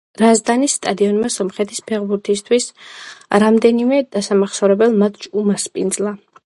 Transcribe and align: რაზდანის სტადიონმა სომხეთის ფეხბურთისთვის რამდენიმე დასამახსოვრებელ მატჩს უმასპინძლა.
რაზდანის 0.21 0.75
სტადიონმა 0.77 1.29
სომხეთის 1.33 1.83
ფეხბურთისთვის 1.91 2.67
რამდენიმე 3.47 4.03
დასამახსოვრებელ 4.19 5.01
მატჩს 5.05 5.35
უმასპინძლა. 5.45 6.21